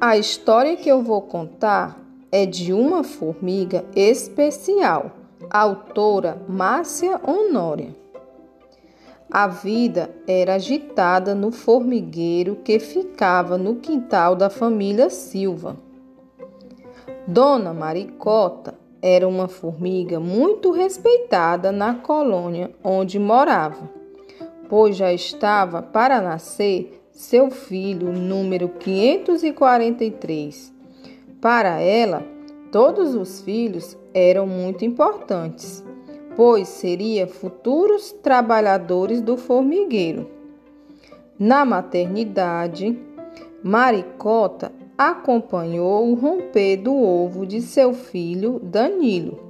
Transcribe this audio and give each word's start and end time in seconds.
A 0.00 0.16
história 0.16 0.76
que 0.76 0.88
eu 0.88 1.02
vou 1.02 1.22
contar 1.22 2.00
é 2.30 2.46
de 2.46 2.72
uma 2.72 3.02
formiga 3.02 3.84
especial, 3.96 5.10
autora 5.50 6.40
Márcia 6.48 7.20
Honória. 7.26 7.96
A 9.28 9.48
vida 9.48 10.08
era 10.24 10.54
agitada 10.54 11.34
no 11.34 11.50
formigueiro 11.50 12.54
que 12.62 12.78
ficava 12.78 13.58
no 13.58 13.74
quintal 13.74 14.36
da 14.36 14.48
família 14.48 15.10
Silva. 15.10 15.76
Dona 17.26 17.74
Maricota 17.74 18.74
era 19.02 19.26
uma 19.26 19.48
formiga 19.48 20.20
muito 20.20 20.70
respeitada 20.70 21.72
na 21.72 21.96
colônia 21.96 22.70
onde 22.84 23.18
morava, 23.18 23.90
pois 24.68 24.96
já 24.96 25.12
estava 25.12 25.82
para 25.82 26.20
nascer 26.20 26.97
seu 27.18 27.50
filho 27.50 28.10
número 28.12 28.68
543. 28.68 30.72
Para 31.40 31.80
ela, 31.80 32.24
todos 32.70 33.16
os 33.16 33.40
filhos 33.40 33.98
eram 34.14 34.46
muito 34.46 34.84
importantes, 34.84 35.84
pois 36.36 36.68
seriam 36.68 37.26
futuros 37.26 38.12
trabalhadores 38.12 39.20
do 39.20 39.36
formigueiro. 39.36 40.30
Na 41.36 41.64
maternidade, 41.64 42.96
Maricota 43.64 44.70
acompanhou 44.96 46.08
o 46.08 46.14
romper 46.14 46.76
do 46.76 46.94
ovo 46.94 47.44
de 47.44 47.60
seu 47.60 47.92
filho 47.92 48.60
Danilo. 48.62 49.40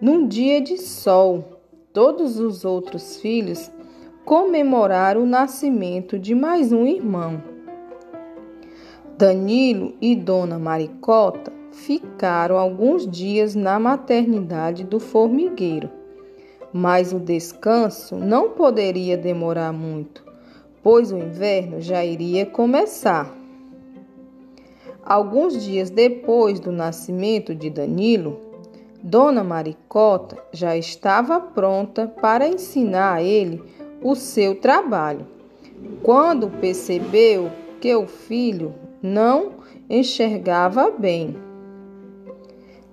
Num 0.00 0.28
dia 0.28 0.60
de 0.60 0.78
sol, 0.78 1.58
todos 1.92 2.38
os 2.38 2.64
outros 2.64 3.16
filhos 3.16 3.72
comemoraram 4.24 5.22
o 5.22 5.26
nascimento 5.26 6.16
de 6.16 6.34
mais 6.34 6.72
um 6.72 6.86
irmão. 6.86 7.42
Danilo 9.18 9.94
e 10.00 10.14
Dona 10.14 10.58
Maricota 10.58 11.52
ficaram 11.72 12.56
alguns 12.56 13.06
dias 13.06 13.54
na 13.56 13.80
maternidade 13.80 14.84
do 14.84 15.00
formigueiro, 15.00 15.90
mas 16.72 17.12
o 17.12 17.18
descanso 17.18 18.16
não 18.16 18.50
poderia 18.50 19.16
demorar 19.16 19.72
muito, 19.72 20.24
pois 20.82 21.10
o 21.10 21.18
inverno 21.18 21.80
já 21.80 22.04
iria 22.04 22.46
começar. 22.46 23.34
Alguns 25.04 25.60
dias 25.62 25.90
depois 25.90 26.60
do 26.60 26.70
nascimento 26.70 27.56
de 27.56 27.68
Danilo, 27.68 28.40
Dona 29.02 29.42
Maricota 29.42 30.38
já 30.52 30.76
estava 30.76 31.40
pronta 31.40 32.06
para 32.06 32.46
ensinar 32.46 33.14
a 33.14 33.22
ele 33.22 33.60
o 34.02 34.14
seu 34.14 34.54
trabalho. 34.54 35.26
Quando 36.02 36.48
percebeu 36.48 37.50
que 37.80 37.94
o 37.94 38.06
filho 38.06 38.74
não 39.02 39.52
enxergava 39.88 40.90
bem, 40.90 41.36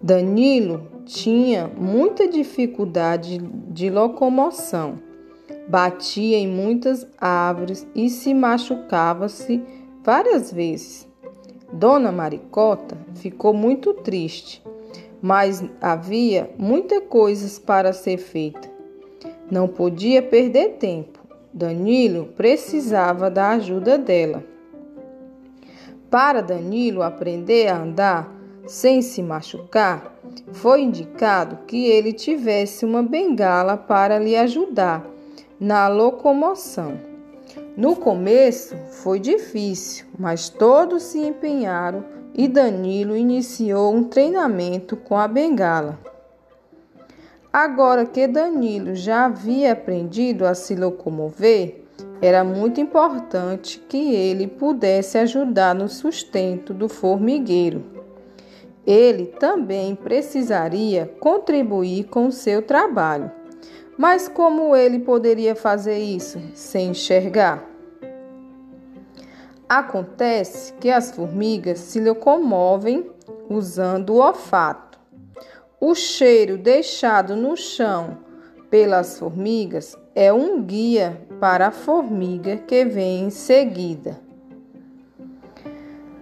Danilo 0.00 0.86
tinha 1.04 1.66
muita 1.66 2.28
dificuldade 2.28 3.38
de 3.38 3.90
locomoção, 3.90 4.98
batia 5.68 6.38
em 6.38 6.46
muitas 6.46 7.06
árvores 7.18 7.86
e 7.94 8.08
se 8.08 8.32
machucava-se 8.32 9.62
várias 10.04 10.52
vezes. 10.52 11.08
Dona 11.72 12.12
Maricota 12.12 12.96
ficou 13.14 13.52
muito 13.52 13.92
triste, 13.92 14.62
mas 15.20 15.64
havia 15.80 16.50
muitas 16.56 17.02
coisas 17.08 17.58
para 17.58 17.92
ser 17.92 18.18
feita. 18.18 18.77
Não 19.50 19.66
podia 19.66 20.22
perder 20.22 20.76
tempo. 20.78 21.18
Danilo 21.52 22.26
precisava 22.36 23.30
da 23.30 23.50
ajuda 23.50 23.96
dela. 23.96 24.44
Para 26.10 26.40
Danilo 26.40 27.02
aprender 27.02 27.68
a 27.68 27.82
andar 27.82 28.34
sem 28.66 29.00
se 29.00 29.22
machucar, 29.22 30.14
foi 30.52 30.82
indicado 30.82 31.58
que 31.66 31.86
ele 31.86 32.12
tivesse 32.12 32.84
uma 32.84 33.02
bengala 33.02 33.76
para 33.76 34.18
lhe 34.18 34.36
ajudar 34.36 35.06
na 35.58 35.88
locomoção. 35.88 37.00
No 37.76 37.96
começo 37.96 38.76
foi 39.02 39.18
difícil, 39.18 40.06
mas 40.18 40.48
todos 40.48 41.02
se 41.02 41.18
empenharam 41.18 42.04
e 42.34 42.46
Danilo 42.46 43.16
iniciou 43.16 43.94
um 43.94 44.04
treinamento 44.04 44.96
com 44.96 45.16
a 45.16 45.26
bengala. 45.26 45.98
Agora 47.52 48.04
que 48.04 48.26
Danilo 48.26 48.94
já 48.94 49.24
havia 49.24 49.72
aprendido 49.72 50.44
a 50.44 50.54
se 50.54 50.74
locomover, 50.74 51.84
era 52.20 52.44
muito 52.44 52.80
importante 52.80 53.78
que 53.88 54.14
ele 54.14 54.46
pudesse 54.46 55.16
ajudar 55.18 55.74
no 55.74 55.88
sustento 55.88 56.74
do 56.74 56.88
formigueiro. 56.88 57.84
Ele 58.86 59.26
também 59.26 59.94
precisaria 59.94 61.06
contribuir 61.20 62.04
com 62.04 62.30
seu 62.30 62.62
trabalho. 62.62 63.30
Mas 63.96 64.28
como 64.28 64.76
ele 64.76 65.00
poderia 65.00 65.56
fazer 65.56 65.98
isso 65.98 66.40
sem 66.54 66.90
enxergar? 66.90 67.68
Acontece 69.68 70.72
que 70.74 70.90
as 70.90 71.10
formigas 71.10 71.78
se 71.80 72.00
locomovem 72.00 73.10
usando 73.50 74.10
o 74.14 74.22
olfato. 74.24 74.87
O 75.80 75.94
cheiro 75.94 76.58
deixado 76.58 77.36
no 77.36 77.56
chão 77.56 78.18
pelas 78.70 79.18
formigas 79.18 79.96
é 80.14 80.32
um 80.32 80.62
guia 80.62 81.20
para 81.40 81.68
a 81.68 81.70
formiga 81.70 82.56
que 82.56 82.84
vem 82.84 83.24
em 83.24 83.30
seguida. 83.30 84.20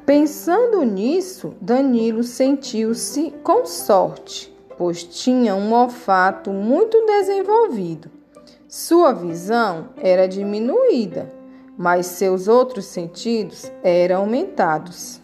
Pensando 0.05 0.85
nisso, 0.85 1.55
Danilo 1.61 2.23
sentiu-se 2.23 3.33
com 3.43 3.67
sorte 3.67 4.57
pois 4.77 5.03
tinha 5.03 5.55
um 5.55 5.73
olfato 5.73 6.51
muito 6.51 7.05
desenvolvido. 7.07 8.11
Sua 8.69 9.13
visão 9.13 9.91
era 9.97 10.29
diminuída, 10.29 11.33
mas 11.77 12.07
seus 12.07 12.49
outros 12.49 12.87
sentidos 12.87 13.71
eram 13.83 14.21
aumentados. 14.21 15.21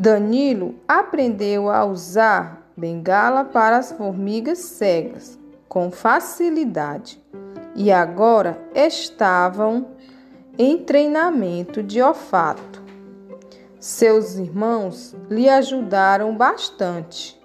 Danilo 0.00 0.76
aprendeu 0.88 1.68
a 1.68 1.84
usar 1.84 2.66
bengala 2.74 3.44
para 3.44 3.76
as 3.76 3.92
formigas 3.92 4.58
cegas 4.60 5.38
com 5.68 5.90
facilidade 5.90 7.22
e 7.76 7.92
agora 7.92 8.58
estavam 8.74 9.88
em 10.56 10.78
treinamento 10.78 11.82
de 11.82 12.00
olfato. 12.00 12.82
Seus 13.78 14.36
irmãos 14.36 15.14
lhe 15.28 15.50
ajudaram 15.50 16.34
bastante 16.34 17.38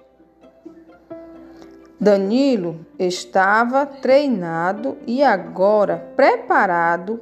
Danilo 2.00 2.86
estava 2.98 3.86
treinado 3.86 4.98
e 5.06 5.22
agora 5.22 6.10
preparado 6.16 7.20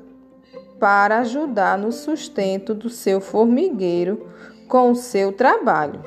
para 0.79 1.21
ajudar 1.21 1.75
no 1.75 1.91
sustento 1.91 2.75
do 2.75 2.87
seu 2.87 3.19
formigueiro 3.19 4.29
com 4.73 4.89
o 4.89 4.95
seu 4.95 5.31
trabalho. 5.31 6.01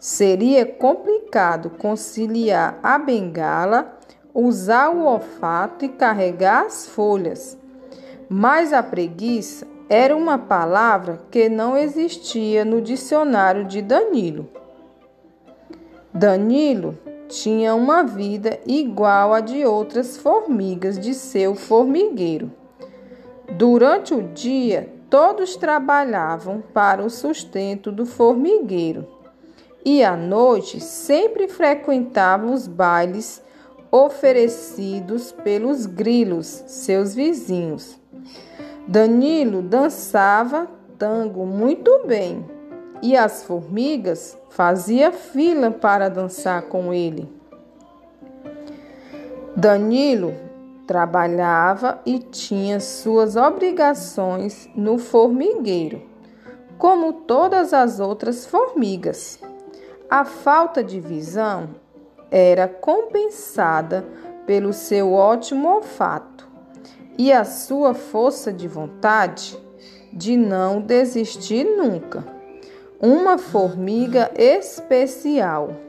Seria 0.00 0.64
complicado 0.64 1.68
conciliar 1.68 2.80
a 2.82 2.98
bengala, 2.98 3.98
usar 4.32 4.88
o 4.88 5.04
olfato 5.04 5.84
e 5.84 5.90
carregar 5.90 6.64
as 6.64 6.86
folhas, 6.86 7.58
mas 8.26 8.72
a 8.72 8.82
preguiça 8.82 9.66
era 9.86 10.16
uma 10.16 10.38
palavra 10.38 11.20
que 11.30 11.50
não 11.50 11.76
existia 11.76 12.64
no 12.64 12.80
dicionário 12.80 13.66
de 13.66 13.82
Danilo. 13.82 14.48
Danilo 16.10 16.98
tinha 17.28 17.74
uma 17.74 18.02
vida 18.02 18.58
igual 18.66 19.34
à 19.34 19.40
de 19.40 19.66
outras 19.66 20.16
formigas 20.16 20.98
de 20.98 21.12
seu 21.12 21.54
formigueiro. 21.54 22.50
Durante 23.58 24.14
o 24.14 24.22
dia, 24.22 24.97
todos 25.10 25.56
trabalhavam 25.56 26.62
para 26.72 27.02
o 27.02 27.10
sustento 27.10 27.90
do 27.90 28.04
formigueiro 28.04 29.06
e 29.84 30.04
à 30.04 30.16
noite 30.16 30.80
sempre 30.80 31.48
frequentavam 31.48 32.52
os 32.52 32.66
bailes 32.66 33.42
oferecidos 33.90 35.32
pelos 35.32 35.86
grilos, 35.86 36.62
seus 36.66 37.14
vizinhos. 37.14 37.98
Danilo 38.86 39.62
dançava 39.62 40.68
tango 40.98 41.46
muito 41.46 42.02
bem 42.06 42.44
e 43.00 43.16
as 43.16 43.44
formigas 43.44 44.36
fazia 44.50 45.12
fila 45.12 45.70
para 45.70 46.08
dançar 46.08 46.62
com 46.62 46.92
ele. 46.92 47.28
Danilo 49.56 50.47
trabalhava 50.88 52.00
e 52.06 52.18
tinha 52.18 52.80
suas 52.80 53.36
obrigações 53.36 54.70
no 54.74 54.96
formigueiro, 54.96 56.00
como 56.78 57.12
todas 57.12 57.74
as 57.74 58.00
outras 58.00 58.46
formigas. 58.46 59.38
A 60.08 60.24
falta 60.24 60.82
de 60.82 60.98
visão 60.98 61.68
era 62.30 62.66
compensada 62.66 64.02
pelo 64.46 64.72
seu 64.72 65.12
ótimo 65.12 65.68
olfato 65.68 66.48
e 67.18 67.30
a 67.30 67.44
sua 67.44 67.92
força 67.92 68.50
de 68.50 68.66
vontade 68.66 69.58
de 70.10 70.38
não 70.38 70.80
desistir 70.80 71.64
nunca. 71.64 72.24
Uma 72.98 73.36
formiga 73.36 74.30
especial. 74.34 75.87